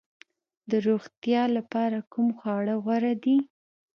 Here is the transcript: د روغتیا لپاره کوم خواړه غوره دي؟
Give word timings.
د 0.69 0.71
روغتیا 0.87 1.43
لپاره 1.57 1.97
کوم 2.11 2.27
خواړه 2.39 2.75
غوره 2.83 3.13
دي؟ 3.23 3.37